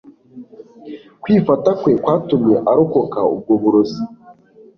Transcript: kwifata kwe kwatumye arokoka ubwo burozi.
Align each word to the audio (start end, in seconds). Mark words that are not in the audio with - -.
kwifata 1.21 1.69
kwe 1.79 1.91
kwatumye 2.03 2.55
arokoka 2.71 3.19
ubwo 3.35 3.53
burozi. 3.61 4.01